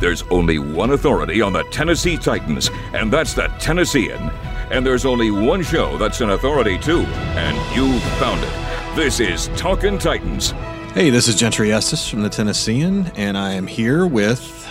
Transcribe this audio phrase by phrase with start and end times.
[0.00, 4.30] There's only one authority on the Tennessee Titans, and that's the Tennessean.
[4.70, 8.96] And there's only one show that's an authority too, and you found it.
[8.96, 10.52] This is Talkin' Titans.
[10.94, 14.66] Hey, this is Gentry Estes from the Tennessean, and I am here with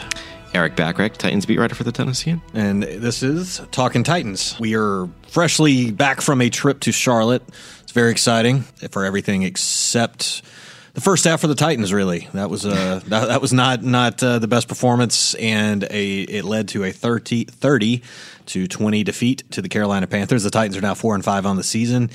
[0.54, 2.42] Eric Bacharach, Titans beat writer for the Tennessean.
[2.56, 4.60] And this is Talking Titans.
[4.60, 7.44] We are freshly back from a trip to Charlotte.
[7.82, 8.62] It's very exciting
[8.92, 10.42] for everything except
[10.94, 11.94] the first half for the Titans.
[11.94, 16.22] Really, that was uh, that, that was not not uh, the best performance, and a
[16.22, 18.04] it led to a 30, 30
[18.48, 20.44] to twenty defeat to the Carolina Panthers.
[20.44, 22.10] The Titans are now four and five on the season,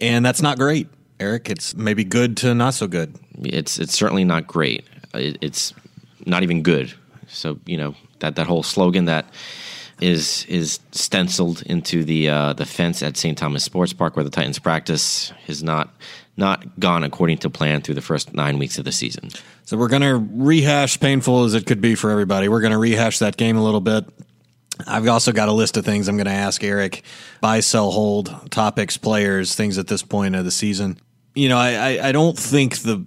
[0.00, 0.88] and that's not great.
[1.18, 1.48] Eric.
[1.48, 3.14] it's maybe good to not so good.
[3.38, 4.84] It's it's certainly not great.
[5.14, 5.72] It, it's
[6.26, 6.92] not even good.
[7.28, 9.26] So you know that that whole slogan that
[10.00, 13.36] is is stenciled into the uh, the fence at St.
[13.36, 15.94] Thomas Sports Park where the Titans practice has not
[16.36, 19.30] not gone according to plan through the first nine weeks of the season.
[19.64, 22.48] So we're going to rehash, painful as it could be for everybody.
[22.48, 24.04] We're going to rehash that game a little bit.
[24.86, 27.02] I've also got a list of things I'm going to ask Eric:
[27.40, 30.98] buy, sell, hold, topics, players, things at this point of the season.
[31.34, 33.04] You know, I, I, I don't think the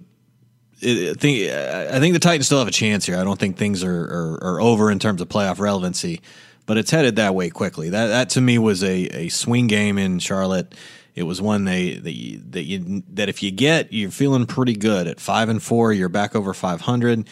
[0.82, 3.18] I think I think the Titans still have a chance here.
[3.18, 6.22] I don't think things are, are, are, over in terms of playoff relevancy,
[6.66, 7.90] but it's headed that way quickly.
[7.90, 10.74] That that to me was a, a swing game in Charlotte.
[11.14, 14.74] It was one they that you, that you that if you get, you're feeling pretty
[14.74, 15.92] good at five and four.
[15.92, 17.28] You're back over five hundred.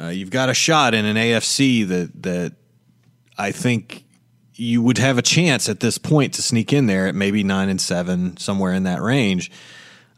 [0.00, 2.52] Uh, you've got a shot in an AFC that that
[3.36, 4.04] I think
[4.54, 7.68] you would have a chance at this point to sneak in there at maybe nine
[7.68, 9.52] and seven, somewhere in that range.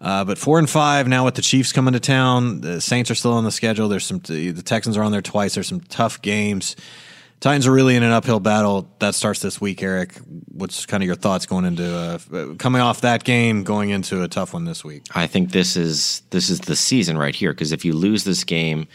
[0.01, 2.63] Uh, but four and five now with the Chiefs coming to town.
[2.63, 3.89] The Saints are still on the schedule.
[3.89, 5.55] There's some the Texans are on there twice.
[5.55, 6.75] There's some tough games.
[7.41, 8.87] Titans are really in an uphill battle.
[8.99, 10.15] That starts this week, Eric.
[10.53, 14.29] What's kind of your thoughts going into uh, coming off that game, going into a
[14.29, 15.05] tough one this week?
[15.15, 18.45] I think this is this is the season right here because if you lose this
[18.45, 18.89] game,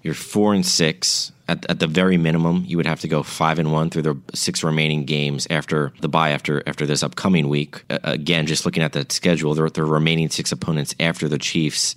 [0.00, 1.32] you're four and six.
[1.48, 4.16] At, at the very minimum, you would have to go five and one through the
[4.32, 7.84] six remaining games after the bye after after this upcoming week.
[7.90, 11.94] Again, just looking at that schedule, the, the remaining six opponents after the Chiefs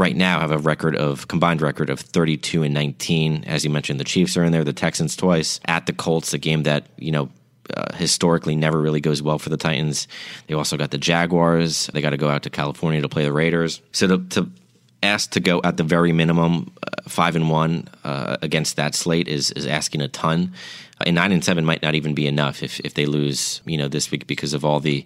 [0.00, 3.44] right now have a record of combined record of 32 and 19.
[3.44, 6.38] As you mentioned, the Chiefs are in there, the Texans twice, at the Colts, a
[6.38, 7.28] game that you know
[7.76, 10.08] uh, historically never really goes well for the Titans.
[10.46, 11.88] They also got the Jaguars.
[11.92, 13.80] They got to go out to California to play the Raiders.
[13.92, 14.50] So to, to
[15.02, 19.28] asked to go at the very minimum uh, five and one uh, against that slate
[19.28, 20.52] is is asking a ton.
[21.00, 23.78] Uh, and nine and seven might not even be enough if, if they lose, you
[23.78, 25.04] know, this week because of all the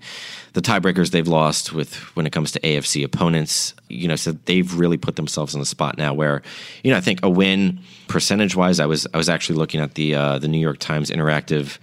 [0.55, 3.75] the tiebreakers they've lost with when it comes to AFC opponents.
[3.88, 6.43] You know, so they've really put themselves in a spot now where,
[6.82, 9.94] you know, I think a win percentage wise, I was I was actually looking at
[9.94, 11.78] the uh, the New York Times interactive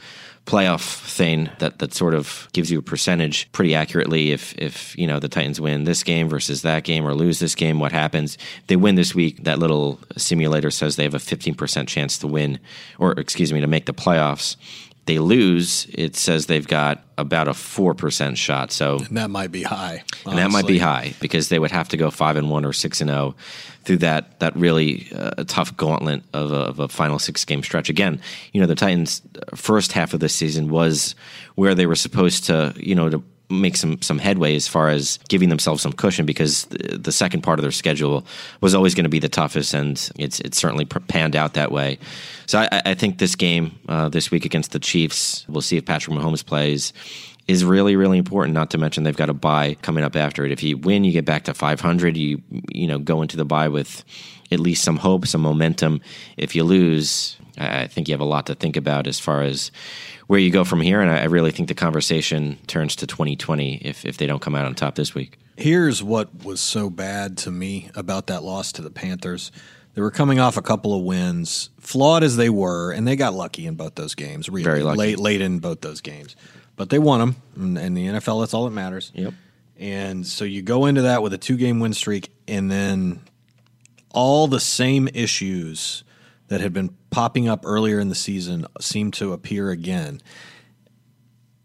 [0.46, 5.06] playoff thing that that sort of gives you a percentage pretty accurately if if you
[5.06, 8.38] know the Titans win this game versus that game or lose this game what happens.
[8.68, 9.44] They win this week.
[9.44, 12.60] That little simulator says they have a 15% chance to win
[12.98, 14.56] or excuse me to make the playoffs
[15.12, 18.72] they lose, it says they've got about a four percent shot.
[18.72, 20.32] So and that might be high, honestly.
[20.32, 22.72] and that might be high because they would have to go five and one or
[22.72, 23.36] six and zero oh
[23.84, 27.90] through that that really uh, tough gauntlet of a, of a final six game stretch.
[27.90, 28.22] Again,
[28.54, 29.22] you know the Titans'
[29.54, 31.14] first half of the season was
[31.56, 35.20] where they were supposed to, you know, to make some some headway as far as
[35.30, 38.26] giving themselves some cushion because the, the second part of their schedule
[38.62, 42.00] was always going to be the toughest, and it's it's certainly panned out that way.
[42.48, 45.86] So I, I think this game uh, this week against the Chiefs, we'll see if
[45.86, 46.94] Patrick Mahomes plays.
[47.48, 48.54] Is really really important.
[48.54, 50.52] Not to mention they've got a bye coming up after it.
[50.52, 52.16] If you win, you get back to 500.
[52.16, 52.42] You
[52.72, 54.06] you know go into the bye with
[54.52, 56.02] at least some hope, some momentum.
[56.38, 59.72] If you lose, I think you have a lot to think about as far as
[60.28, 61.02] where you go from here.
[61.02, 64.66] And I, really think the conversation turns to 2020 if, if they don't come out
[64.66, 65.38] on top this week.
[65.58, 69.52] Here's what was so bad to me about that loss to the Panthers.
[69.94, 73.34] They were coming off a couple of wins, flawed as they were, and they got
[73.34, 74.48] lucky in both those games.
[74.48, 74.98] Really, Very lucky.
[74.98, 76.36] late, late in both those games,
[76.82, 77.36] but they won them.
[77.56, 79.12] And, and the NFL, that's all that matters.
[79.14, 79.36] Yep.
[79.78, 83.22] And so you go into that with a two-game win streak, and then
[84.10, 86.04] all the same issues
[86.48, 90.24] that had been popping up earlier in the season seem to appear again.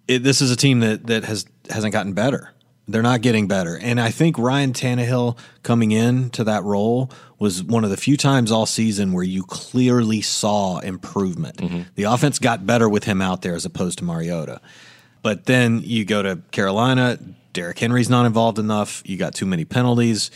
[0.06, 2.52] It, this is a team that that has hasn't gotten better.
[2.86, 3.78] They're not getting better.
[3.78, 8.18] And I think Ryan Tannehill coming in to that role was one of the few
[8.18, 11.56] times all season where you clearly saw improvement.
[11.56, 11.80] Mm-hmm.
[11.94, 14.60] The offense got better with him out there as opposed to Mariota.
[15.26, 17.18] But then you go to Carolina,
[17.52, 19.02] Derrick Henry's not involved enough.
[19.04, 20.30] You got too many penalties.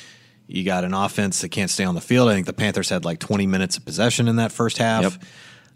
[0.48, 2.28] You got an offense that can't stay on the field.
[2.28, 5.04] I think the Panthers had like 20 minutes of possession in that first half.
[5.04, 5.12] Yep.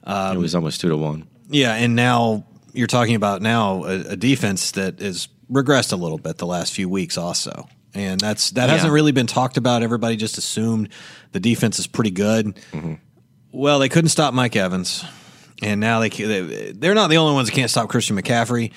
[0.03, 1.29] Um, it was almost two to one.
[1.49, 6.19] Yeah, and now you're talking about now a, a defense that has regressed a little
[6.19, 9.85] bit the last few weeks, also, and that's that hasn't really been talked about.
[9.85, 10.89] Everybody just assumed
[11.31, 12.59] the defense is pretty good.
[13.53, 15.05] Well, they couldn't stop Mike Evans,
[15.63, 18.73] and now they, they they're not the only ones that can't stop Christian McCaffrey.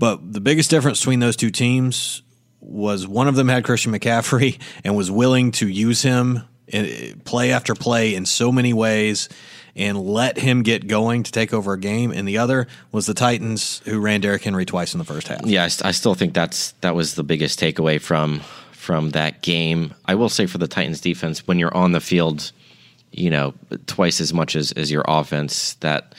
[0.00, 2.22] But the biggest difference between those two teams
[2.58, 6.42] was one of them had Christian McCaffrey and was willing to use him
[7.24, 9.28] play after play in so many ways
[9.76, 12.12] and let him get going to take over a game.
[12.12, 15.44] And the other was the Titans who ran Derrick Henry twice in the first half.
[15.44, 18.40] Yeah, I, st- I still think that's that was the biggest takeaway from
[18.72, 19.92] from that game.
[20.06, 22.52] I will say for the Titans defense, when you're on the field,
[23.12, 23.52] you know,
[23.86, 26.14] twice as much as, as your offense, that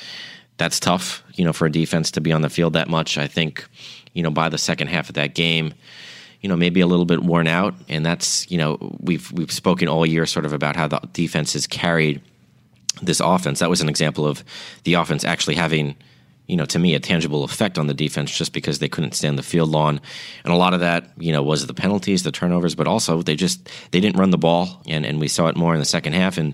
[0.61, 3.17] that's tough, you know, for a defense to be on the field that much.
[3.17, 3.65] I think,
[4.13, 5.73] you know, by the second half of that game,
[6.41, 7.73] you know, maybe a little bit worn out.
[7.89, 11.53] And that's, you know, we've we've spoken all year sort of about how the defense
[11.53, 12.21] has carried
[13.01, 13.57] this offense.
[13.59, 14.43] That was an example of
[14.83, 15.95] the offense actually having,
[16.45, 19.39] you know, to me, a tangible effect on the defense just because they couldn't stand
[19.39, 19.99] the field long.
[20.43, 23.35] And a lot of that, you know, was the penalties, the turnovers, but also they
[23.35, 26.13] just they didn't run the ball, and and we saw it more in the second
[26.13, 26.37] half.
[26.37, 26.53] And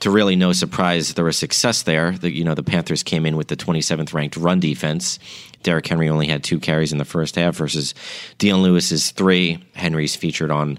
[0.00, 2.12] to really no surprise, there was success there.
[2.12, 5.18] The, you know, the Panthers came in with the 27th ranked run defense.
[5.62, 7.94] Derrick Henry only had two carries in the first half versus
[8.38, 9.64] Dion Lewis's three.
[9.74, 10.78] Henry's featured on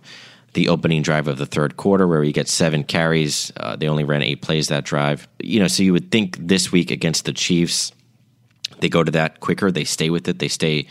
[0.54, 3.52] the opening drive of the third quarter where he gets seven carries.
[3.58, 5.28] Uh, they only ran eight plays that drive.
[5.40, 7.92] You know, so you would think this week against the Chiefs,
[8.80, 9.72] they go to that quicker.
[9.72, 10.40] They stay with it.
[10.40, 10.88] They stay,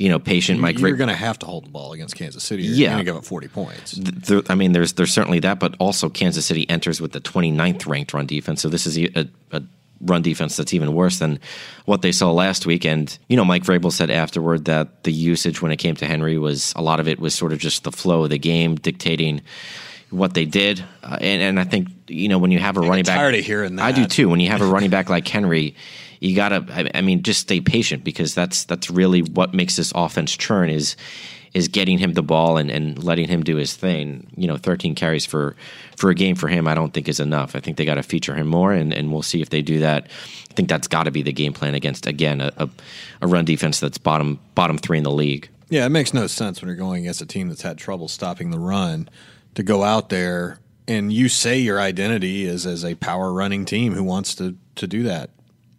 [0.00, 0.58] you know, patient.
[0.58, 2.62] Mike You're going to have to hold the ball against Kansas City.
[2.62, 2.88] You're Yeah.
[2.92, 3.92] going to give up 40 points.
[3.92, 7.86] there, I mean, there's there's certainly that, but also Kansas City enters with the 29th
[7.86, 8.62] ranked run defense.
[8.62, 9.62] So this is a, a
[10.00, 11.38] run defense that's even worse than
[11.84, 12.86] what they saw last week.
[12.86, 16.38] And you know, Mike Vrabel said afterward that the usage when it came to Henry
[16.38, 19.42] was a lot of it was sort of just the flow of the game dictating
[20.10, 20.84] what they did.
[21.02, 23.44] Uh, and and I think you know when you have a running back, tired of
[23.44, 23.84] hearing that.
[23.84, 24.28] I do too.
[24.28, 25.74] When you have a running back like Henry.
[26.22, 29.90] You gotta, I- I mean, just stay patient because that's that's really what makes this
[29.94, 30.94] offense churn is
[31.54, 34.26] is getting him the ball and, and letting him do his thing.
[34.36, 35.56] You know, 13 carries for
[35.96, 37.56] for a game for him, I don't think is enough.
[37.56, 39.78] I think they got to feature him more, and, and we'll see if they do
[39.78, 40.08] that.
[40.50, 42.68] I think that's got to be the game plan against again a, a,
[43.22, 45.48] a run defense that's bottom bottom three in the league.
[45.70, 48.50] Yeah, it makes no sense when you're going against a team that's had trouble stopping
[48.50, 49.08] the run
[49.54, 50.58] to go out there
[50.88, 54.86] and you say your identity is as a power running team who wants to to
[54.86, 55.30] do that.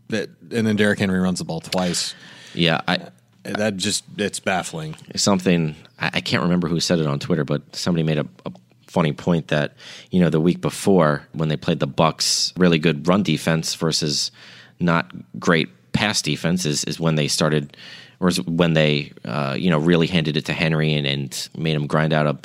[0.09, 2.13] That and then Derrick Henry runs the ball twice.
[2.53, 3.09] Yeah, I, uh,
[3.43, 4.95] That just it's baffling.
[5.15, 8.51] something I, I can't remember who said it on Twitter, but somebody made a, a
[8.87, 9.75] funny point that
[10.11, 14.31] you know the week before when they played the Bucs, really good run defense versus
[14.79, 17.75] not great pass defense is, is when they started,
[18.21, 21.87] or when they uh, you know really handed it to Henry and, and made him
[21.87, 22.37] grind out a,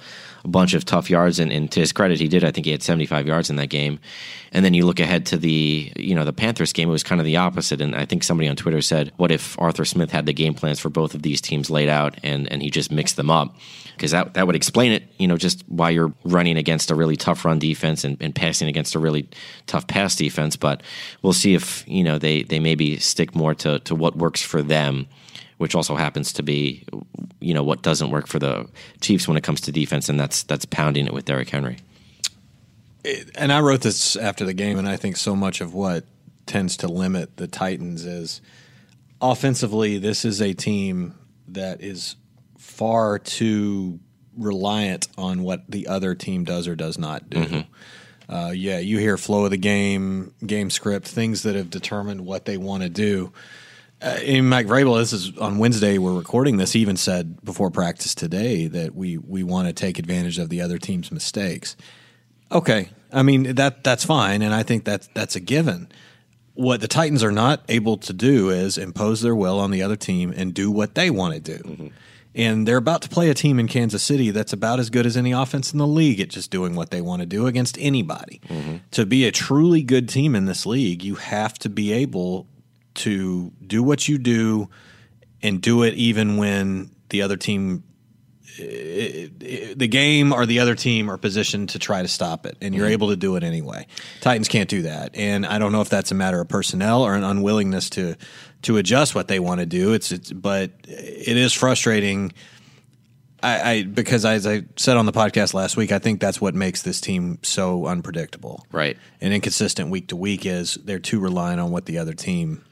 [0.45, 1.39] a bunch of tough yards.
[1.39, 2.43] And, and to his credit, he did.
[2.45, 4.01] I think he had 75 yards in that game.
[4.53, 6.89] And then you look ahead to the you know the Panthers game.
[6.89, 7.83] It was kind of the opposite.
[7.83, 10.81] And I think somebody on Twitter said, "What if Arthur Smith had the game plans
[10.81, 13.55] for both of these teams laid out and and he just mixed them up?"
[13.95, 15.03] Because that that would explain it.
[15.19, 18.69] You know, just why you're running against a really tough run defense and, and passing
[18.69, 19.29] against a really
[19.67, 20.57] tough pass defense.
[20.57, 20.83] But
[21.21, 24.63] we'll see if you know they they maybe stick more to to what works for
[24.63, 25.07] them
[25.59, 26.85] which also happens to be,
[27.41, 28.69] you know, what doesn't work for the
[29.01, 31.79] Chiefs when it comes to defense, and that's that's pounding it with Derrick Henry.
[33.37, 36.05] and I wrote this after the game, and I think so much of what
[36.47, 38.41] tends to limit the Titans is
[39.21, 41.15] offensively, this is a team
[41.49, 42.17] that is
[42.59, 44.01] far too
[44.37, 47.41] reliant on what the other team does or does not do.
[48.29, 52.45] Uh, yeah, you hear flow of the game, game script, things that have determined what
[52.45, 53.33] they want to do.
[54.03, 55.97] Uh, and Mike Vrabel, this is on Wednesday.
[55.97, 56.73] We're recording this.
[56.73, 60.61] He even said before practice today that we we want to take advantage of the
[60.61, 61.77] other team's mistakes.
[62.53, 65.89] Okay, I mean that that's fine, and I think that that's a given.
[66.55, 69.97] What the Titans are not able to do is impose their will on the other
[69.97, 71.91] team and do what they want to do.
[72.35, 75.17] And they're about to play a team in Kansas City that's about as good as
[75.17, 78.41] any offense in the league at just doing what they want to do against anybody.
[78.93, 82.47] To be a truly good team in this league, you have to be able
[82.97, 84.69] to do what you do
[85.43, 87.85] and do it even when the other team
[88.59, 92.57] eh, eh, the game or the other team are positioned to try to stop it,
[92.61, 92.93] and you're mm-hmm.
[92.93, 93.87] able to do it anyway.
[94.21, 97.15] Titans can't do that, and I don't know if that's a matter of personnel or
[97.15, 98.17] an unwillingness to
[98.63, 99.93] to adjust what they want to do.
[99.93, 102.33] It's, it's but it is frustrating.
[103.43, 106.55] I, I because as I said on the podcast last week, I think that's what
[106.55, 108.97] makes this team so unpredictable, Right.
[109.21, 110.47] and inconsistent week to week.
[110.47, 112.65] Is they're too reliant on what the other team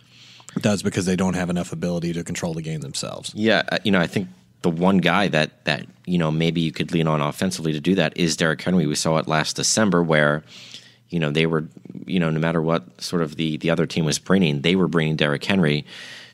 [0.62, 3.32] does because they don't have enough ability to control the game themselves.
[3.34, 4.28] Yeah, uh, you know, I think
[4.62, 7.94] the one guy that that you know maybe you could lean on offensively to do
[7.94, 8.86] that is Derrick Henry.
[8.86, 10.42] We saw it last December where
[11.10, 11.68] you know they were
[12.06, 14.88] you know no matter what sort of the the other team was bringing, they were
[14.88, 15.84] bringing Derrick Henry,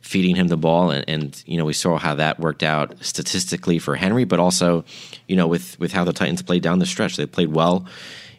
[0.00, 3.78] feeding him the ball, and, and you know we saw how that worked out statistically
[3.78, 4.84] for Henry, but also
[5.26, 7.86] you know with with how the Titans played down the stretch, they played well.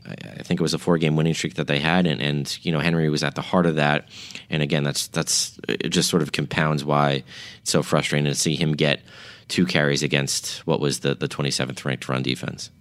[0.08, 2.58] I I think it was a four game winning streak that they had, and, and
[2.64, 4.08] you know Henry was at the heart of that.
[4.50, 7.24] And again, that's that's it just sort of compounds why
[7.62, 9.02] it's so frustrating to see him get
[9.48, 12.72] two carries against what was the the 27th ranked run defense.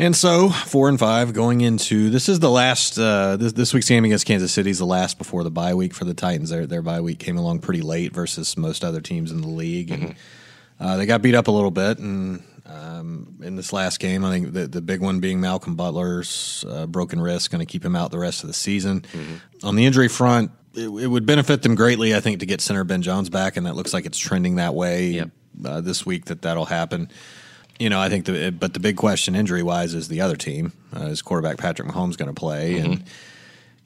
[0.00, 3.88] And so four and five going into this is the last uh, this, this week's
[3.88, 6.48] game against Kansas City is the last before the bye week for the Titans.
[6.48, 9.90] Their their bye week came along pretty late versus most other teams in the league,
[9.90, 10.14] and
[10.80, 11.98] uh, they got beat up a little bit.
[11.98, 16.64] And um, in this last game, I think the the big one being Malcolm Butler's
[16.68, 19.04] uh, broken wrist, going to keep him out the rest of the season.
[19.62, 22.84] On the injury front, it, it would benefit them greatly, I think, to get center
[22.84, 25.30] Ben Jones back, and that looks like it's trending that way Yep.
[25.64, 27.10] uh, this week that that'll happen.
[27.78, 30.72] You know, I think the but the big question injury wise is the other team.
[30.94, 32.76] Uh, is quarterback Patrick Mahomes going to play?
[32.78, 33.02] And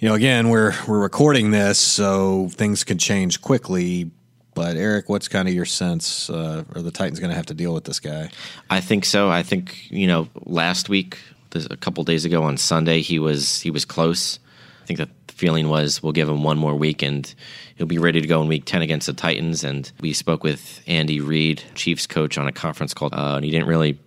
[0.00, 4.10] you know, again, we're we're recording this, so things could change quickly.
[4.54, 6.30] But Eric, what's kind of your sense?
[6.30, 8.30] Uh, are the Titans going to have to deal with this guy?
[8.70, 9.28] I think so.
[9.28, 11.18] I think you know last week,
[11.50, 14.38] this, a couple days ago on Sunday, he was he was close.
[14.82, 17.34] I think the feeling was we'll give him one more week and
[17.76, 19.64] he'll be ready to go in week 10 against the Titans.
[19.64, 23.50] And we spoke with Andy Reid, Chiefs coach, on a conference call, uh, and he
[23.50, 23.98] didn't really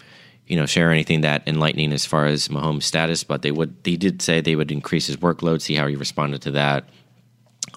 [0.48, 3.96] you know share anything that enlightening as far as Mahomes' status, but they would they
[3.96, 6.86] did say they would increase his workload, see how he responded to that.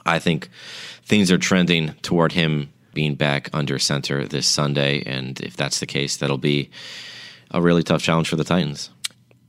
[0.06, 0.48] I think
[1.10, 5.86] things are trending toward him being back under center this Sunday, and if that's the
[5.86, 6.70] case, that'll be
[7.50, 8.90] a really tough challenge for the Titans.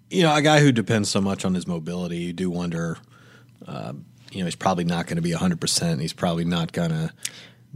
[0.09, 2.97] You know, a guy who depends so much on his mobility, you do wonder.
[3.67, 3.93] Uh,
[4.31, 6.01] you know, he's probably not going to be hundred percent.
[6.01, 7.13] He's probably not going to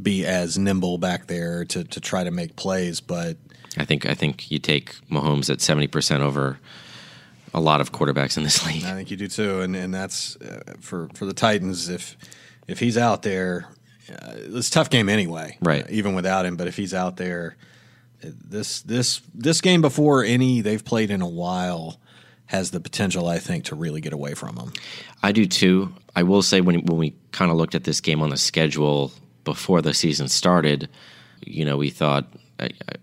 [0.01, 3.37] be as nimble back there to to try to make plays, but.
[3.77, 6.57] I think I think you take Mahomes at seventy percent over
[7.53, 8.83] a lot of quarterbacks in this league.
[8.83, 11.87] I think you do too, and and that's uh, for for the Titans.
[11.87, 12.17] If
[12.67, 13.67] if he's out there,
[14.09, 15.83] uh, it's a tough game anyway, Right.
[15.83, 16.55] uh, even without him.
[16.57, 17.55] But if he's out there,
[18.21, 21.99] this this this game before any they've played in a while
[22.47, 24.71] has the potential, I think, to really get away from them.
[25.23, 25.93] I do too.
[26.15, 29.11] I will say when when we kind of looked at this game on the schedule
[29.43, 30.89] before the season started,
[31.45, 32.27] you know, we thought.
[32.59, 32.93] I, I,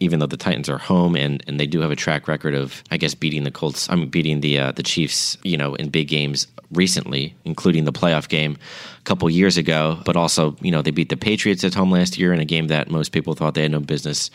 [0.00, 2.82] even though the Titans are home and, and they do have a track record of,
[2.90, 5.88] I guess, beating the Colts, I mean, beating the uh, the Chiefs, you know, in
[5.88, 8.56] big games recently, including the playoff game
[8.98, 9.98] a couple years ago.
[10.04, 12.68] But also, you know, they beat the Patriots at home last year in a game
[12.68, 14.30] that most people thought they had no business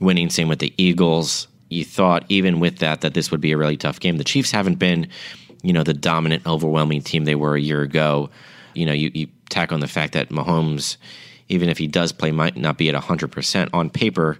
[0.00, 0.30] winning.
[0.30, 1.48] Same with the Eagles.
[1.70, 4.18] You thought even with that that this would be a really tough game.
[4.18, 5.08] The Chiefs haven't been,
[5.62, 8.30] you know, the dominant, overwhelming team they were a year ago.
[8.74, 10.98] You know, you, you tack on the fact that Mahomes,
[11.48, 14.38] even if he does play, might not be at hundred percent on paper.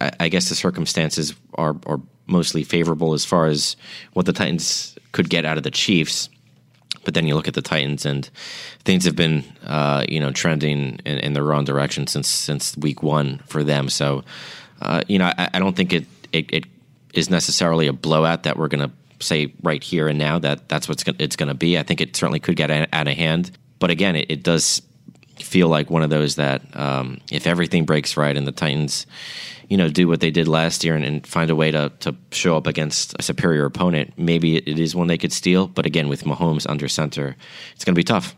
[0.00, 3.76] I, I guess the circumstances are, are mostly favorable as far as
[4.12, 6.28] what the Titans could get out of the Chiefs.
[7.04, 8.28] But then you look at the Titans, and
[8.84, 13.02] things have been, uh, you know, trending in, in the wrong direction since since week
[13.02, 13.88] one for them.
[13.88, 14.24] So,
[14.82, 16.64] uh, you know, I, I don't think it, it it
[17.14, 20.88] is necessarily a blowout that we're going to say right here and now that that's
[20.88, 21.78] what's gonna, it's going to be.
[21.78, 23.56] I think it certainly could get out of hand.
[23.78, 24.82] But again, it, it does
[25.38, 29.06] feel like one of those that um, if everything breaks right and the Titans,
[29.68, 32.14] you know, do what they did last year and, and find a way to, to
[32.30, 35.66] show up against a superior opponent, maybe it, it is one they could steal.
[35.66, 37.36] But again, with Mahomes under center,
[37.74, 38.34] it's going to be tough.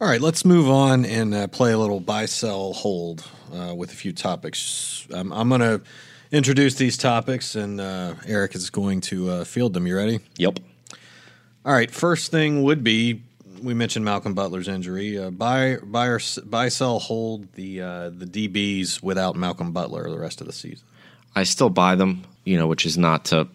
[0.00, 3.92] All right, let's move on and uh, play a little buy, sell, hold uh, with
[3.92, 5.06] a few topics.
[5.12, 5.82] Um, I'm going to
[6.32, 9.86] introduce these topics, and uh, Eric is going to uh, field them.
[9.86, 10.20] You ready?
[10.38, 10.60] Yep.
[11.66, 11.90] All right.
[11.90, 13.22] First thing would be
[13.62, 15.18] we mentioned Malcolm Butler's injury.
[15.18, 20.18] Uh, buy, buy, or buy, sell, hold the uh, the DBs without Malcolm Butler the
[20.18, 20.86] rest of the season.
[21.34, 23.48] I still buy them, you know, which is not to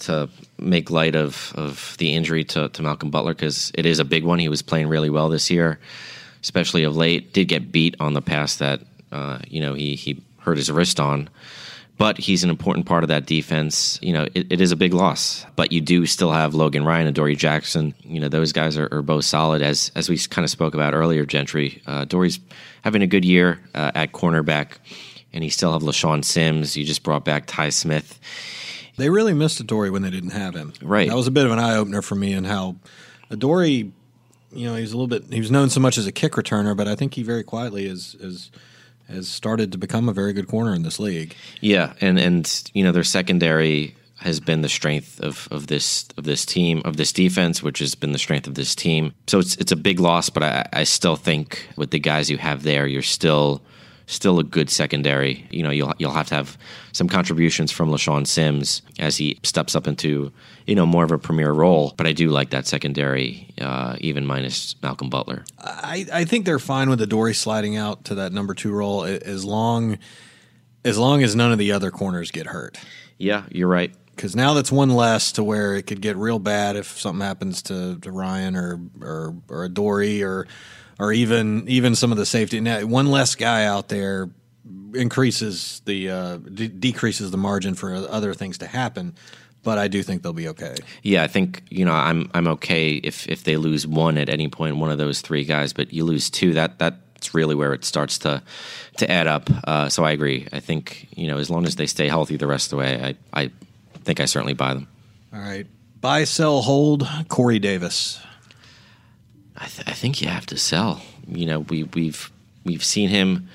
[0.00, 4.04] to make light of, of the injury to, to Malcolm Butler because it is a
[4.04, 4.38] big one.
[4.38, 5.78] He was playing really well this year,
[6.42, 7.32] especially of late.
[7.32, 8.80] Did get beat on the pass that
[9.12, 11.28] uh, you know he he hurt his wrist on,
[12.00, 13.98] but he's an important part of that defense.
[14.00, 17.06] You know, it, it is a big loss, but you do still have Logan Ryan
[17.06, 17.94] and Dory Jackson.
[18.02, 19.60] You know, those guys are, are both solid.
[19.60, 21.82] As as we kind of spoke about earlier, Gentry.
[21.86, 22.40] Uh, Dory's
[22.84, 24.78] having a good year uh, at cornerback,
[25.34, 26.74] and you still have LeShaun Sims.
[26.74, 28.18] You just brought back Tye Smith.
[28.96, 30.72] They really missed Dory when they didn't have him.
[30.80, 31.10] Right.
[31.10, 32.76] That was a bit of an eye opener for me, and how
[33.28, 33.92] Dory.
[34.54, 35.30] you know, he's a little bit.
[35.30, 37.84] He was known so much as a kick returner, but I think he very quietly
[37.84, 38.50] is is
[39.10, 41.34] has started to become a very good corner in this league.
[41.60, 46.24] Yeah, and and you know their secondary has been the strength of, of this of
[46.24, 49.14] this team of this defense, which has been the strength of this team.
[49.26, 52.38] So it's it's a big loss, but I, I still think with the guys you
[52.38, 53.62] have there, you're still
[54.10, 55.46] still a good secondary.
[55.50, 56.58] You know, you'll you'll have to have
[56.92, 60.32] some contributions from LeShaun Sims as he steps up into
[60.66, 61.94] you know more of a premier role.
[61.96, 65.44] But I do like that secondary, uh, even minus Malcolm Butler.
[65.58, 69.04] I, I think they're fine with the Dory sliding out to that number two role
[69.04, 69.98] as long
[70.84, 72.78] as long as none of the other corners get hurt.
[73.18, 76.76] Yeah, you're right because now that's one less to where it could get real bad
[76.76, 80.46] if something happens to, to Ryan or or or a Dory or
[81.00, 82.60] or even even some of the safety.
[82.60, 84.28] Now, one less guy out there
[84.94, 89.14] increases the uh, de- decreases the margin for other things to happen.
[89.62, 90.76] But I do think they'll be okay.
[91.02, 94.48] Yeah, I think you know I'm I'm okay if if they lose one at any
[94.48, 95.72] point, one of those three guys.
[95.72, 98.42] But you lose two, that that's really where it starts to
[98.98, 99.50] to add up.
[99.64, 100.46] Uh, so I agree.
[100.52, 103.16] I think you know as long as they stay healthy the rest of the way,
[103.34, 103.50] I I
[104.04, 104.86] think I certainly buy them.
[105.32, 105.66] All right.
[106.00, 107.06] Buy, sell, hold.
[107.28, 108.18] Corey Davis.
[109.60, 111.02] I, th- I think you have to sell.
[111.28, 112.30] You know, we, we've
[112.64, 113.48] we've seen him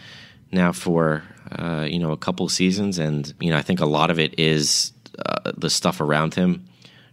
[0.51, 4.12] now for uh, you know a couple seasons, and you know I think a lot
[4.12, 4.93] of it is
[5.25, 6.65] uh, the stuff around him,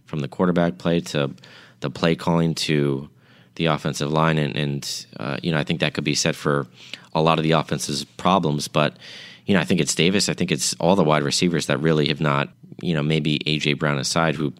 [0.05, 1.31] from the quarterback play to
[1.79, 3.09] the play calling to
[3.55, 6.67] the offensive line, and, and uh, you know I think that could be said for
[7.13, 8.97] a lot of the offense's problems, but
[9.45, 10.29] you know, I think it's Davis.
[10.29, 12.49] I think it's all the wide receivers that really have not,
[12.81, 14.53] you know, maybe AJ Brown aside, who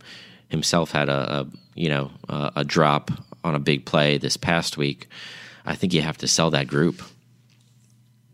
[0.50, 3.10] himself had a, a you know, a, a, drop
[3.44, 5.08] on a big play this past week.
[5.66, 7.02] I think you have to sell that group.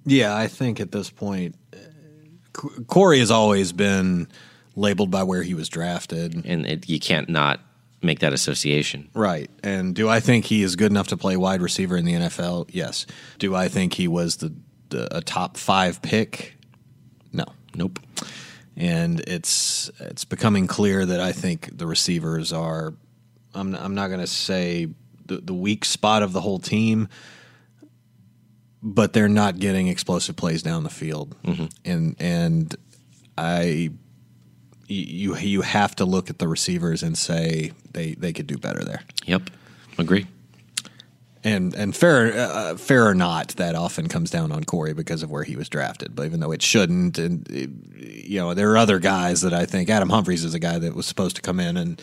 [0.05, 4.27] Yeah, I think at this point, uh, Corey has always been
[4.75, 7.59] labeled by where he was drafted, and it, you can't not
[8.01, 9.09] make that association.
[9.13, 9.49] Right.
[9.63, 12.69] And do I think he is good enough to play wide receiver in the NFL?
[12.71, 13.05] Yes.
[13.39, 14.53] Do I think he was the
[14.91, 16.55] a top five pick?
[17.31, 17.99] No, nope.
[18.75, 22.93] And it's it's becoming clear that I think the receivers are.
[23.59, 24.87] I'm I'm not going to say
[25.25, 27.09] the the weak spot of the whole team,
[28.81, 31.65] but they're not getting explosive plays down the field, mm-hmm.
[31.85, 32.75] and and
[33.37, 33.91] I
[34.87, 38.83] you you have to look at the receivers and say they they could do better
[38.83, 39.03] there.
[39.25, 39.49] Yep,
[39.97, 40.27] agree
[41.43, 45.31] and and fair uh, fair or not, that often comes down on Corey because of
[45.31, 46.15] where he was drafted.
[46.15, 47.47] But even though it shouldn't, and
[47.95, 50.95] you know, there are other guys that I think Adam Humphries is a guy that
[50.95, 52.01] was supposed to come in and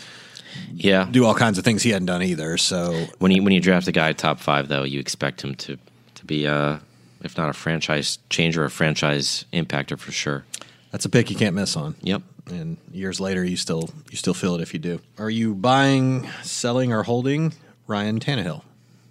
[0.72, 2.56] yeah do all kinds of things he hadn't done either.
[2.56, 5.78] So when you when you draft a guy top five, though, you expect him to
[6.14, 6.80] to be a
[7.22, 10.44] if not a franchise changer, a franchise impactor for sure.
[10.92, 11.96] That's a pick you can't miss on.
[12.02, 12.22] Yep.
[12.48, 15.00] And years later, you still you still feel it if you do.
[15.18, 17.52] Are you buying, selling, or holding
[17.86, 18.62] Ryan Tannehill?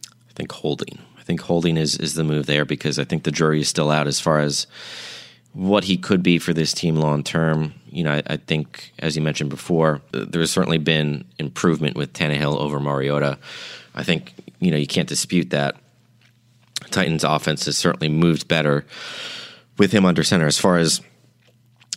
[0.07, 0.99] I think holding.
[1.17, 3.91] I think holding is is the move there because I think the jury is still
[3.91, 4.67] out as far as
[5.55, 7.73] what he could be for this team long term.
[7.89, 12.59] You know, I, I, think as you mentioned before, there's certainly been improvement with Tannehill
[12.59, 13.39] over Mariota.
[13.95, 15.75] I think you know you can't dispute that.
[16.91, 18.85] Titans offense has certainly moved better
[19.77, 21.01] with him under center as far as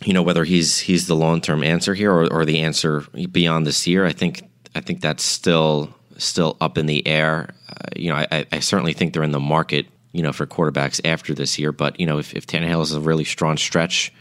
[0.03, 3.67] you know whether he's he's the long term answer here or, or the answer beyond
[3.67, 4.05] this year.
[4.05, 7.49] I think I think that's still still up in the air.
[7.67, 10.99] Uh, you know, I, I, certainly think they're in the market, you know, for quarterbacks
[11.05, 11.71] after this year.
[11.71, 14.13] But you know, if, if Tannehill is a really strong stretch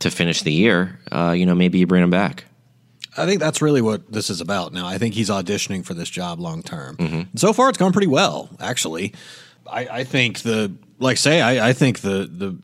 [0.00, 2.44] to finish the year, uh, you know, maybe you bring him back.
[3.16, 4.86] I think that's really what this is about now.
[4.86, 6.96] I think he's auditioning for this job long term.
[6.96, 7.36] Mm-hmm.
[7.36, 9.12] So far, it's gone pretty well, actually.
[9.66, 12.56] I, I think the like say I, I think the the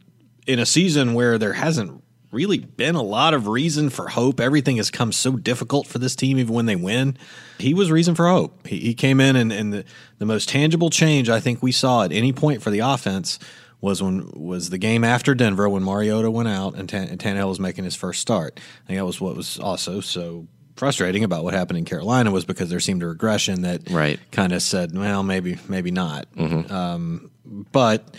[0.46, 2.03] in a season where there hasn't
[2.34, 4.40] really been a lot of reason for hope.
[4.40, 7.16] Everything has come so difficult for this team, even when they win.
[7.58, 8.66] He was reason for hope.
[8.66, 9.84] He, he came in, and, and the,
[10.18, 13.38] the most tangible change I think we saw at any point for the offense
[13.80, 17.48] was when was the game after Denver when Mariota went out and, Tan- and Tannehill
[17.48, 18.58] was making his first start.
[18.84, 22.44] I think that was what was also so frustrating about what happened in Carolina was
[22.44, 24.18] because there seemed a regression that right.
[24.32, 26.32] kind of said, well, maybe maybe not.
[26.34, 26.72] Mm-hmm.
[26.72, 28.16] Um, but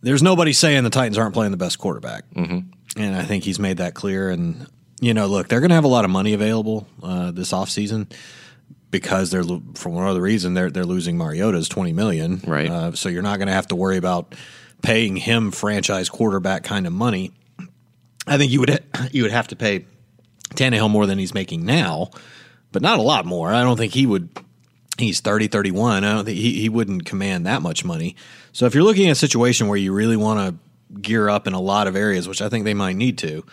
[0.00, 2.24] there's nobody saying the Titans aren't playing the best quarterback.
[2.30, 4.30] Mm-hmm and I think he's made that clear.
[4.30, 4.66] And
[5.00, 8.12] you know, look, they're going to have a lot of money available uh, this offseason
[8.90, 12.70] because they're for one other reason they're they're losing Mariota's twenty million, right?
[12.70, 14.34] Uh, so you're not going to have to worry about
[14.82, 17.32] paying him franchise quarterback kind of money.
[18.26, 19.86] I think you would you would have to pay
[20.50, 22.10] Tannehill more than he's making now,
[22.70, 23.52] but not a lot more.
[23.52, 24.28] I don't think he would.
[24.98, 26.04] He's 30, 31.
[26.04, 28.14] I don't think he, he wouldn't command that much money.
[28.52, 30.62] So if you're looking at a situation where you really want to
[31.00, 33.44] gear up in a lot of areas, which I think they might need to,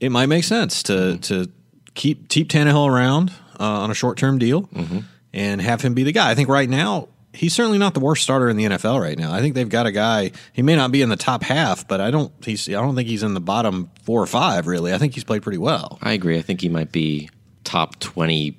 [0.00, 1.20] it might make sense to mm-hmm.
[1.20, 1.50] to
[1.94, 5.00] keep keep Tannehill around uh, on a short term deal mm-hmm.
[5.32, 6.30] and have him be the guy.
[6.30, 9.32] I think right now he's certainly not the worst starter in the NFL right now.
[9.32, 10.32] I think they've got a guy.
[10.52, 12.32] He may not be in the top half, but I don't.
[12.44, 12.68] He's.
[12.68, 14.66] I don't think he's in the bottom four or five.
[14.66, 15.98] Really, I think he's played pretty well.
[16.02, 16.38] I agree.
[16.38, 17.30] I think he might be
[17.64, 18.58] top twenty,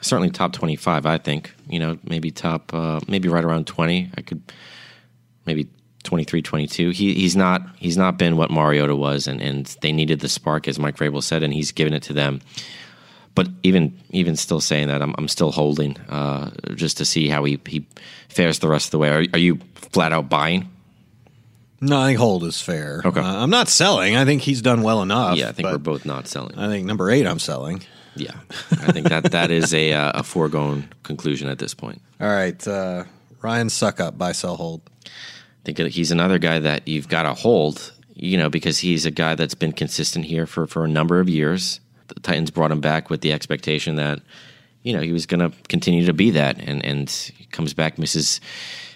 [0.00, 1.06] certainly top twenty-five.
[1.06, 4.10] I think you know maybe top, uh, maybe right around twenty.
[4.16, 4.42] I could
[5.46, 5.68] maybe
[6.04, 6.90] 23, 22.
[6.90, 10.68] He, he's not he's not been what Mariota was, and, and they needed the spark,
[10.68, 12.40] as Mike Vrabel said, and he's given it to them.
[13.34, 17.42] But even even still saying that, I'm, I'm still holding uh, just to see how
[17.44, 17.86] he, he
[18.28, 19.08] fares the rest of the way.
[19.10, 20.70] Are, are you flat out buying?
[21.80, 23.02] No, I think hold is fair.
[23.04, 23.20] Okay.
[23.20, 24.16] Uh, I'm not selling.
[24.16, 25.36] I think he's done well enough.
[25.36, 26.56] yeah, I think we're both not selling.
[26.56, 27.82] I think number eight, I'm selling.
[28.14, 28.36] yeah,
[28.70, 32.00] I think that that is a uh, a foregone conclusion at this point.
[32.20, 33.04] All right, uh,
[33.42, 34.82] Ryan Succop, buy, sell, hold.
[35.64, 39.10] I think he's another guy that you've got to hold, you know, because he's a
[39.10, 41.80] guy that's been consistent here for, for a number of years.
[42.08, 44.20] The Titans brought him back with the expectation that,
[44.82, 46.60] you know, he was going to continue to be that.
[46.60, 48.42] And, and he comes back, misses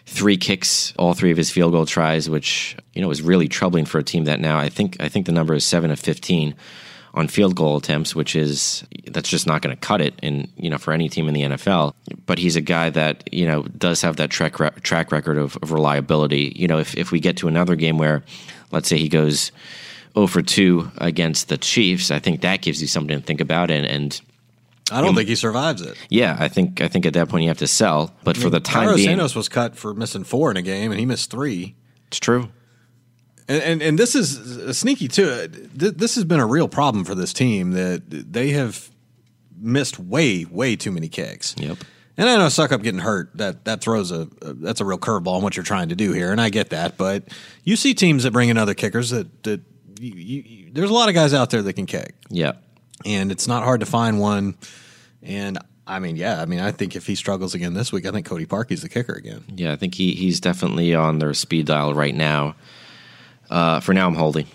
[0.04, 3.86] three kicks, all three of his field goal tries, which, you know, is really troubling
[3.86, 6.54] for a team that now I think, I think the number is seven of 15
[7.18, 10.70] on field goal attempts, which is that's just not going to cut it in you
[10.70, 11.92] know for any team in the NFL.
[12.26, 15.58] But he's a guy that you know does have that track re- track record of,
[15.60, 16.52] of reliability.
[16.54, 18.22] You know, if if we get to another game where,
[18.70, 19.50] let's say he goes
[20.14, 23.72] 0 for 2 against the Chiefs, I think that gives you something to think about.
[23.72, 24.20] And and
[24.92, 25.96] I don't think he survives it.
[26.08, 28.14] yeah, I think I think at that point you have to sell.
[28.22, 30.92] But for the time Cairo being, Santos was cut for missing four in a game,
[30.92, 31.74] and he missed three.
[32.06, 32.50] it's true.
[33.48, 35.48] And, and and this is uh, sneaky too.
[35.48, 38.90] This has been a real problem for this team that they have
[39.60, 41.54] missed way way too many kicks.
[41.58, 41.78] Yep.
[42.18, 45.36] And I know Succop getting hurt that that throws a, a that's a real curveball
[45.36, 46.96] on what you're trying to do here, and I get that.
[46.98, 47.28] But
[47.64, 49.60] you see teams that bring in other kickers that that
[50.00, 52.52] you, you, you, there's a lot of guys out there that can kick, Yeah.
[53.06, 54.56] and it's not hard to find one.
[55.22, 58.10] And I mean, yeah, I mean, I think if he struggles again this week, I
[58.10, 59.42] think Cody Parkey's the kicker again.
[59.56, 62.54] Yeah, I think he, he's definitely on their speed dial right now.
[63.50, 64.46] Uh, for now, I'm holding.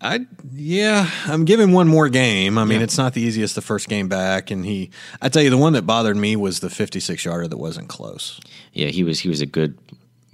[0.00, 2.56] I yeah, I'm giving one more game.
[2.56, 2.84] I mean, Yeah.
[2.84, 4.90] it's not the easiest the first game back, and he.
[5.20, 8.38] I tell you, the one that bothered me was the 56 yarder that wasn't close.
[8.72, 9.76] Yeah, he was he was a good,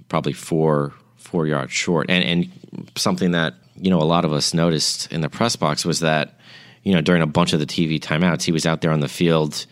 [0.07, 4.53] probably four four yards short, and and something that you know a lot of us
[4.53, 6.37] noticed in the press box was that
[6.83, 9.07] you know during a bunch of the TV timeouts, he was out there on the
[9.07, 9.65] field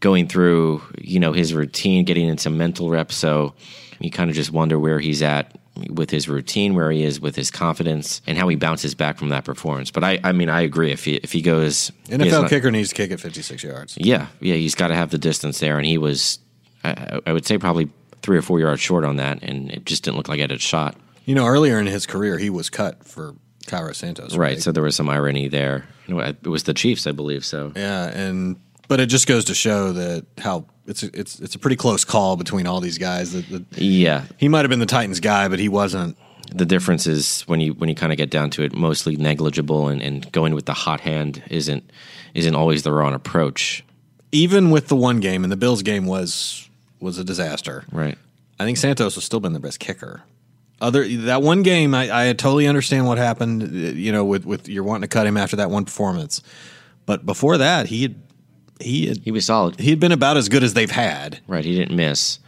[0.00, 3.14] going through you know his routine, getting into mental reps.
[3.14, 3.54] So
[4.00, 5.56] you kind of just wonder where he's at
[5.90, 9.28] with his routine, where he is with his confidence, and how he bounces back from
[9.30, 9.90] that performance.
[9.90, 10.90] But I, I mean, I agree.
[10.92, 13.96] If he if he goes he NFL not- kicker needs to kick at 56 yards.
[14.00, 16.38] yeah, yeah, he's got to have the distance there, and he was,
[16.84, 17.88] I, I would say, probably
[18.22, 20.60] three or four yards short on that, and it just didn't look like it had
[20.60, 20.96] shot.
[21.24, 23.34] You know, earlier in his career, he was cut for
[23.66, 24.36] Cairo Santos.
[24.36, 25.86] Right, so there was some irony there.
[26.08, 27.44] It was the Chiefs, I believe.
[27.44, 28.56] So yeah, and
[28.88, 32.04] but it just goes to show that how it's a, it's it's a pretty close
[32.04, 33.32] call between all these guys.
[33.32, 36.16] That, that yeah, he might have been the Titans guy, but he wasn't.
[36.54, 39.88] the difference is when you when you kind of get down to it, mostly negligible,
[39.88, 41.90] and, and going with the hot hand isn't
[42.34, 43.84] isn't always the wrong approach.
[44.32, 46.68] Even with the one game, and the Bills game was
[47.00, 47.84] was a disaster.
[47.92, 48.18] Right.
[48.58, 50.22] I think Santos has still been their best kicker.
[50.80, 53.72] Other that one game, I, I totally understand what happened.
[53.72, 56.42] You know, with with you're wanting to cut him after that one performance,
[57.06, 58.14] but before that, he had
[58.80, 59.78] he had He was solid.
[59.80, 61.40] he had been about as good as they've had.
[61.46, 61.64] Right.
[61.64, 62.38] He didn't miss.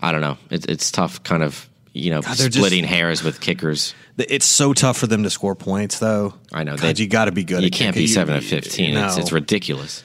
[0.00, 0.36] I don't know.
[0.50, 3.94] It's it's tough, kind of you know, just- splitting hairs with kickers.
[4.18, 6.34] It's so tough for them to score points, though.
[6.52, 6.76] I know.
[6.76, 7.62] God, They- you got to be good.
[7.62, 8.06] You at can't kicking.
[8.06, 8.96] be You- seven of fifteen.
[8.96, 10.02] It's, it's ridiculous.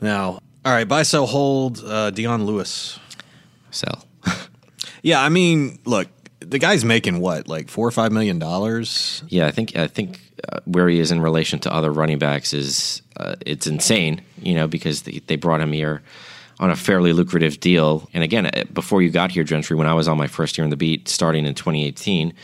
[0.00, 0.38] No.
[0.64, 1.82] All right, buy, sell, hold.
[1.84, 2.98] Uh, Dion Lewis.
[3.70, 4.04] Sell.
[5.02, 6.08] Yeah, I mean, look,
[6.40, 9.22] the guy's making what, like four or five million dollars?
[9.28, 12.52] Yeah, I think I think uh, where he is in relation to other running backs
[12.52, 14.22] is uh, it's insane.
[14.40, 16.02] You know, because they, they brought him here
[16.58, 18.08] on a fairly lucrative deal.
[18.12, 20.64] And again, uh, before you got here, Gentry, when I was on my first year
[20.64, 22.34] in the beat, starting in 2018,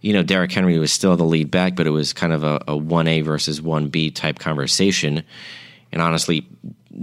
[0.00, 2.60] you know, Derrick Henry was still the lead back, but it was kind of a
[2.68, 5.22] A versus one B type conversation.
[5.92, 6.46] And honestly,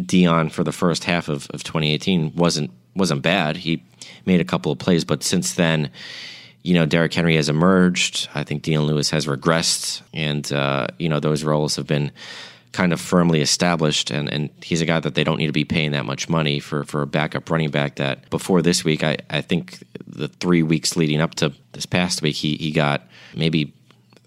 [0.06, 3.58] Dion for the first half of, of 2018 wasn't wasn't bad.
[3.58, 3.84] He
[4.26, 5.92] made a couple of plays, but since then,
[6.64, 8.30] you know, Derrick Henry has emerged.
[8.36, 12.12] I think Dion Lewis has regressed, and uh, you know those roles have been
[12.72, 14.12] kind of firmly established.
[14.12, 16.60] And, and he's a guy that they don't need to be paying that much money
[16.60, 17.96] for for a backup running back.
[17.96, 22.22] That before this week, I, I think the three weeks leading up to this past
[22.22, 23.74] week, he he got maybe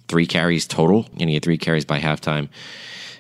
[0.09, 2.49] three carries total, and he had three carries by halftime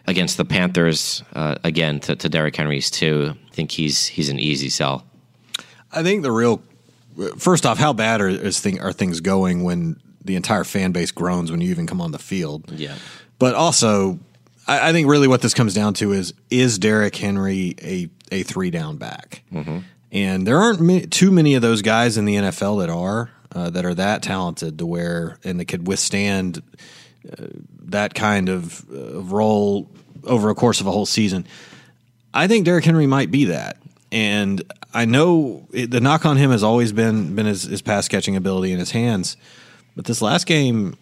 [0.06, 1.22] against the Panthers.
[1.34, 3.34] Uh, again, to, to Derrick Henry's too.
[3.46, 5.04] I think he's he's an easy sell.
[5.94, 6.62] I think the real
[7.38, 11.10] first off, how bad are is thing, are things going when the entire fan base
[11.10, 12.70] groans when you even come on the field?
[12.70, 12.96] Yeah.
[13.38, 14.18] But also,
[14.66, 18.42] I, I think really what this comes down to is is Derrick Henry a a
[18.42, 19.42] three down back?
[20.12, 23.70] And there aren't ma- too many of those guys in the NFL that are uh,
[23.70, 26.62] that are that talented to where and that could withstand
[27.30, 27.46] uh,
[27.86, 29.88] that kind of uh, role
[30.24, 31.46] over a course of a whole season.
[32.32, 33.76] I think Derrick Henry might be that.
[34.10, 34.62] And
[34.94, 38.36] I know it, the knock on him has always been been his, his pass catching
[38.36, 39.36] ability in his hands,
[39.96, 40.96] but this last game,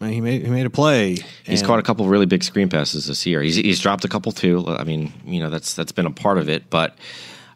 [0.00, 1.16] man, he made he made a play.
[1.44, 3.42] He's caught a couple of really big screen passes this year.
[3.42, 4.64] He's, he's dropped a couple too.
[4.68, 6.68] I mean, you know, that's that's been a part of it.
[6.68, 6.96] But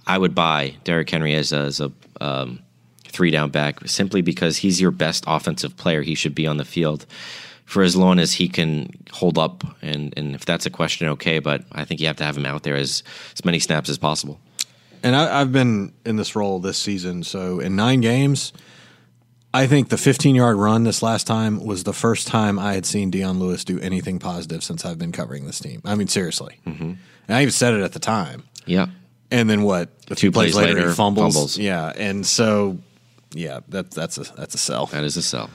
[0.07, 2.61] I would buy Derrick Henry as a, as a um,
[3.05, 6.02] three down back simply because he's your best offensive player.
[6.02, 7.07] He should be on the field
[7.64, 9.62] for as long as he can hold up.
[9.83, 11.38] And and if that's a question, okay.
[11.38, 13.02] But I think you have to have him out there as
[13.35, 14.40] as many snaps as possible.
[15.02, 17.22] And I, I've been in this role this season.
[17.24, 18.52] So in nine games,
[19.54, 22.86] I think the 15 yard run this last time was the first time I had
[22.86, 25.82] seen Dion Lewis do anything positive since I've been covering this team.
[25.84, 26.58] I mean, seriously.
[26.66, 26.82] Mm-hmm.
[27.28, 28.44] And I even said it at the time.
[28.64, 28.86] Yeah.
[29.30, 29.88] And then what?
[30.10, 31.34] A few Two plays later, later, he fumbles.
[31.34, 31.58] fumbles.
[31.58, 32.78] Yeah, and so
[33.32, 34.86] yeah, that that's a that's a sell.
[34.86, 35.48] That is a sell.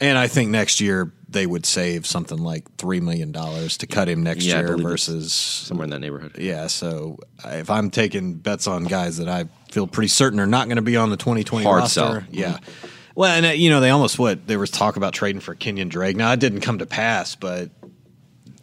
[0.00, 4.08] And I think next year they would save something like three million dollars to cut
[4.08, 6.36] him next Yeah, year versus Somewhere in that neighborhood.
[6.38, 6.66] yeah.
[6.66, 10.66] So uh, if I'm taking bets on guys that I feel pretty certain are not
[10.66, 12.22] going to be on the 2020 Hard roster, sell.
[12.30, 12.54] yeah.
[12.54, 12.86] Mm-hmm.
[13.14, 15.88] Well, and uh, you know they almost what there was talk about trading for Kenyon
[15.88, 16.16] Drake.
[16.16, 17.70] Now it didn't come to pass, but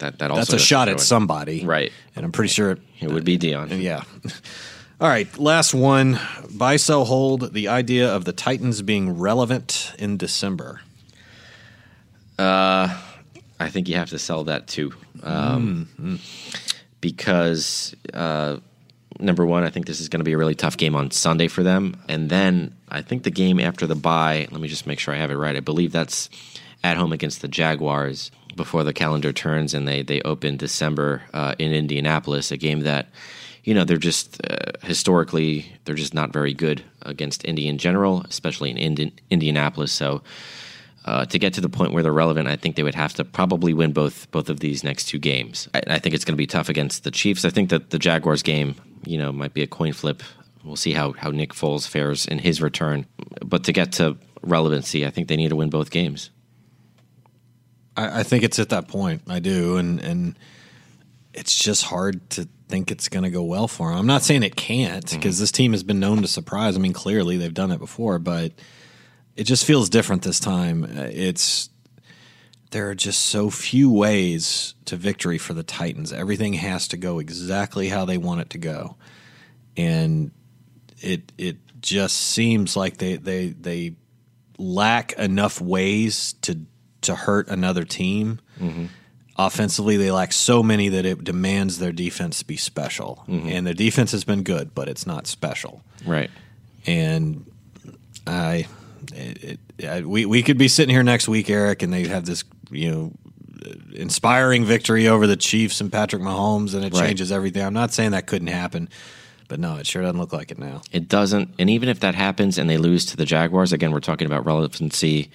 [0.00, 1.92] That that also that's a shot at somebody, Right.
[2.16, 3.72] And I'm pretty sure It would be Dion.
[3.72, 4.02] Uh, yeah.
[5.00, 6.18] All right, last one.
[6.50, 7.52] Buy, sell, hold.
[7.54, 10.80] The idea of the Titans being relevant in December.
[12.38, 16.20] I think you have to sell that too, um,
[17.00, 18.58] because uh,
[19.18, 21.48] number one, I think this is going to be a really tough game on Sunday
[21.48, 24.46] for them, and then I think the game after the bye.
[24.50, 25.56] Let me just make sure I have it right.
[25.56, 26.30] I believe that's
[26.84, 31.54] at home against the Jaguars before the calendar turns, and they they open December uh,
[31.58, 33.08] in Indianapolis, a game that.
[33.64, 38.22] You know they're just uh, historically they're just not very good against Indy in general,
[38.22, 39.92] especially in Indi- Indianapolis.
[39.92, 40.22] So
[41.08, 43.24] uh, to get to the point where they're relevant, I think they would have to
[43.24, 45.66] probably win both both of these next two games.
[45.72, 47.46] I, I think it's going to be tough against the Chiefs.
[47.46, 48.74] I think that the Jaguars game,
[49.06, 50.22] you know, might be a coin flip.
[50.62, 53.06] We'll see how how Nick Foles fares in his return.
[53.42, 56.28] But to get to relevancy, I think they need to win both games.
[57.96, 59.22] I, I think it's at that point.
[59.28, 60.38] I do, and and
[61.32, 63.98] it's just hard to think it's going to go well for them.
[63.98, 66.76] I'm not saying it can't because this team has been known to surprise.
[66.76, 68.52] I mean, clearly they've done it before, but
[69.38, 70.84] it just feels different this time.
[70.84, 71.70] It's
[72.72, 76.12] there are just so few ways to victory for the Titans.
[76.12, 78.96] Everything has to go exactly how they want it to go,
[79.76, 80.32] and
[81.00, 83.94] it it just seems like they they they
[84.58, 86.66] lack enough ways to
[87.02, 88.40] to hurt another team.
[88.58, 88.86] Mm-hmm.
[89.36, 93.48] Offensively, they lack so many that it demands their defense be special, mm-hmm.
[93.48, 95.80] and their defense has been good, but it's not special.
[96.04, 96.28] Right.
[96.86, 97.48] And
[98.26, 98.66] I,
[99.14, 102.44] it, it, we we could be sitting here next week, Eric, and they have this
[102.70, 103.12] you know
[103.94, 107.06] inspiring victory over the Chiefs and Patrick Mahomes, and it Right.
[107.08, 107.62] changes everything.
[107.64, 108.88] I'm not saying that couldn't happen,
[109.48, 110.82] but no, it sure doesn't look like it now.
[110.92, 114.00] It doesn't, and even if that happens and they lose to the Jaguars, again, we're
[114.00, 115.30] talking about relevancy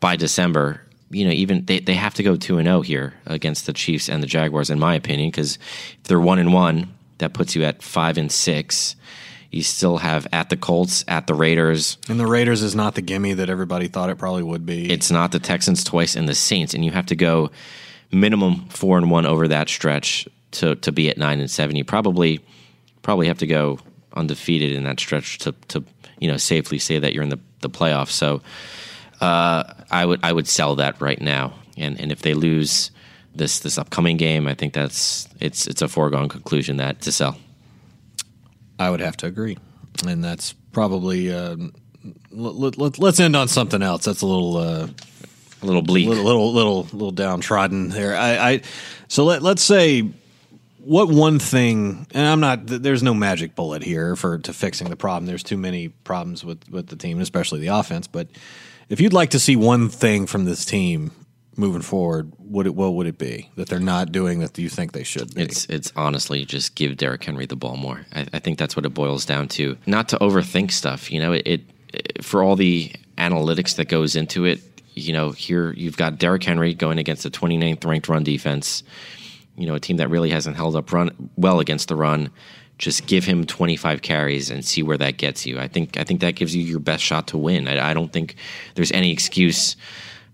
[0.00, 0.82] by December.
[1.10, 4.08] You know, even they, they have to go two and zero here against the Chiefs
[4.08, 5.58] and the Jaguars, in my opinion, because
[5.98, 8.96] if they're one and one, that puts you at five and six.
[9.54, 11.96] You still have at the Colts, at the Raiders.
[12.08, 14.90] And the Raiders is not the gimme that everybody thought it probably would be.
[14.90, 17.52] It's not the Texans twice and the Saints, and you have to go
[18.10, 21.76] minimum four and one over that stretch to to be at nine and seven.
[21.76, 22.40] You probably
[23.02, 23.78] probably have to go
[24.14, 25.84] undefeated in that stretch to to
[26.18, 28.10] you know safely say that you're in the the playoffs.
[28.10, 28.42] So
[29.20, 32.90] uh, I would I would sell that right now, and and if they lose
[33.36, 37.36] this this upcoming game, I think that's it's it's a foregone conclusion that to sell.
[38.78, 39.56] I would have to agree,
[40.06, 41.32] and that's probably.
[41.32, 41.72] Um,
[42.30, 44.04] let, let, let's end on something else.
[44.04, 44.88] That's a little, uh,
[45.62, 46.06] A little bleak.
[46.06, 48.14] little, little, little, little downtrodden there.
[48.14, 48.60] I, I
[49.08, 50.10] so let let's say
[50.78, 52.66] what one thing, and I'm not.
[52.66, 55.26] There's no magic bullet here for to fixing the problem.
[55.26, 58.06] There's too many problems with with the team, especially the offense.
[58.06, 58.28] But
[58.90, 61.12] if you'd like to see one thing from this team
[61.56, 62.32] moving forward,
[62.64, 65.42] it what would it be that they're not doing that you think they should be?
[65.42, 68.06] It's it's honestly just give Derrick Henry the ball more.
[68.12, 69.76] I, I think that's what it boils down to.
[69.86, 71.10] Not to overthink stuff.
[71.10, 74.60] You know, it, it for all the analytics that goes into it.
[74.94, 78.82] You know, here you've got Derrick Henry going against the 29th ranked run defense.
[79.56, 82.30] You know, a team that really hasn't held up run well against the run.
[82.78, 85.60] Just give him 25 carries and see where that gets you.
[85.60, 87.68] I think I think that gives you your best shot to win.
[87.68, 88.36] I, I don't think
[88.74, 89.76] there's any excuse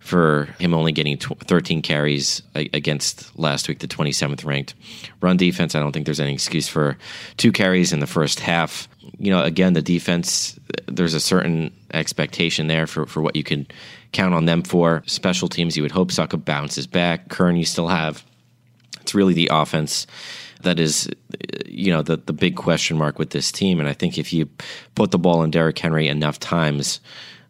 [0.01, 4.75] for him only getting tw- 13 carries against last week, the 27th ranked
[5.21, 5.75] run defense.
[5.75, 6.97] I don't think there's any excuse for
[7.37, 8.89] two carries in the first half.
[9.19, 13.67] You know, again, the defense, there's a certain expectation there for, for what you can
[14.13, 15.03] count on them for.
[15.07, 17.29] Special teams, you would hope Succop bounces back.
[17.29, 18.25] Kern, you still have.
[19.03, 20.07] It's really the offense
[20.63, 21.09] that is,
[21.67, 23.81] you know, the the big question mark with this team.
[23.81, 24.49] And I think if you
[24.95, 27.01] put the ball in Derrick Henry enough times,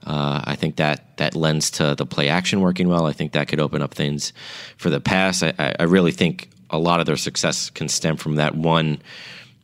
[0.06, 3.06] uh, I think that that lends to the play action working well.
[3.06, 4.32] I think that could open up things
[4.76, 5.42] for the pass.
[5.42, 9.02] I, I really think a lot of their success can stem from that one,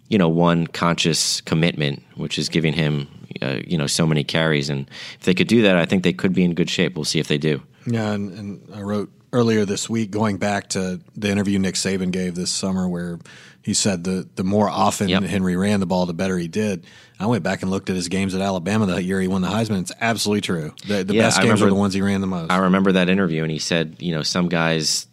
[0.09, 3.09] you know, one conscious commitment, which is giving him,
[3.41, 4.69] uh, you know, so many carries.
[4.69, 6.97] And if they could do that, I think they could be in good shape.
[6.97, 7.63] We'll see if they do.
[7.87, 12.11] Yeah, and, and I wrote earlier this week, going back to the interview Nick Saban
[12.11, 13.19] gave this summer, where
[13.63, 15.23] he said the the more often yep.
[15.25, 16.87] Henry ran the ball, the better he did.
[17.21, 19.49] I went back and looked at his games at Alabama that year he won the
[19.49, 19.83] Heisman.
[19.83, 20.75] It's absolutely true.
[20.87, 22.51] The, the yeah, best games remember, are the ones he ran the most.
[22.51, 25.07] I remember that interview, and he said, you know, some guys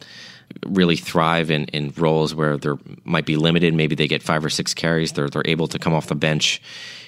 [0.66, 2.72] really thrive in, in roles where they
[3.04, 3.74] might be limited.
[3.74, 5.14] Maybe they get five or six carries.
[5.14, 6.62] They're they're able to come off the bench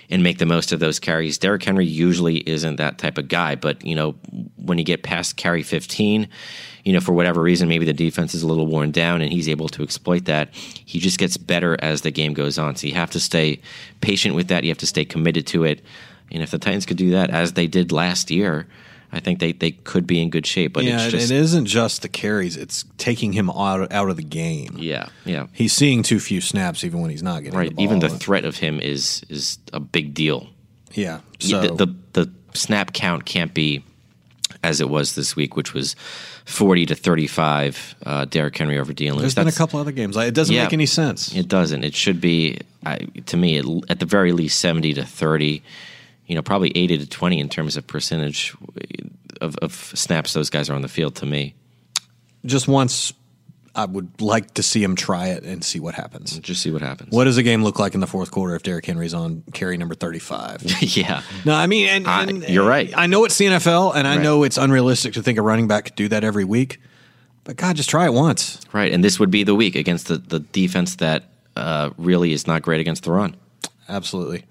[0.10, 1.38] and make the most of those carries.
[1.38, 4.12] Derrick Henry usually isn't that type of guy, but you know
[4.58, 6.28] when you get past carry 15,
[6.84, 9.50] you know for whatever reason maybe the defense is a little worn down and he's
[9.50, 10.54] able to exploit that.
[10.54, 12.76] He just gets better as the game goes on.
[12.76, 13.62] So you have to stay
[14.02, 14.64] patient with that.
[14.64, 15.82] You have to stay committed to it.
[16.32, 18.68] And if the Titans could do that as they did last year,
[19.16, 20.74] I think they, they could be in good shape.
[20.74, 24.24] But yeah, just, it isn't just the carries; it's taking him out out of the
[24.24, 24.76] game.
[24.78, 25.48] Yeah, yeah.
[25.54, 27.74] He's seeing too few snaps, even when he's not getting right.
[27.74, 30.50] The even the threat of him is is a big deal.
[30.94, 31.22] Yeah.
[31.40, 33.84] So the, the, the snap count can't be
[34.64, 35.96] as it was this week, which was
[36.44, 37.96] forty to thirty five.
[38.06, 39.22] Uh, Derrick Henry over Dion Lewis.
[39.22, 40.18] There's That's, been a couple other games.
[40.18, 41.34] It doesn't yeah, make any sense.
[41.34, 41.86] It doesn't.
[41.86, 42.98] It should be I,
[43.28, 45.64] to me it, at the very least seventy to thirty
[46.28, 48.56] you know, probably 80 to 20 in terms of percentage
[49.42, 51.56] of, of snaps those guys are on the field to me.
[52.46, 53.14] Just once,
[53.76, 56.40] I would like to see him try it and see what happens.
[56.40, 57.12] Just see what happens.
[57.12, 59.78] What does the game look like in the fourth quarter if Derrick Henry's on carry
[59.78, 60.64] number 35?
[60.82, 61.22] yeah.
[61.44, 62.92] No, I mean, and, and uh, you're right.
[62.96, 64.24] I know it's the NFL, and I right.
[64.24, 66.80] know it's unrealistic to think a running back could do that every week.
[67.44, 68.60] But God, just try it once.
[68.72, 72.48] Right, and this would be the week against the, the defense that uh, really is
[72.48, 73.36] not great against the run.
[73.90, 74.46] Absolutely.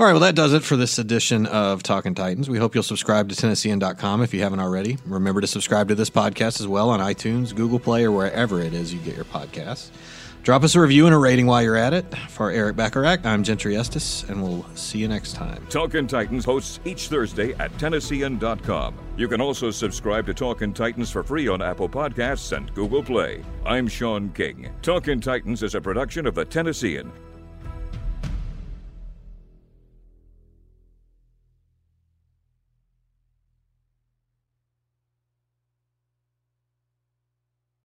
[0.00, 2.48] All right, well, that does it for this edition of Talking Titans.
[2.48, 4.96] We hope you'll subscribe to Tennessean.com if you haven't already.
[5.06, 8.72] Remember to subscribe to this podcast as well on iTunes, Google Play, or wherever it
[8.72, 9.90] is you get your podcasts.
[10.42, 12.04] Drop us a review and a rating while you're at it.
[12.30, 15.64] For Eric Bacharach, I'm Gentry Estes, and we'll see you next time.
[15.68, 18.94] Talking Titans hosts each Thursday at Tennessean.com.
[19.16, 23.44] You can also subscribe to Talking Titans for free on Apple Podcasts and Google Play.
[23.64, 24.72] I'm Sean King.
[24.82, 27.12] Talking Titans is a production of the Tennessean.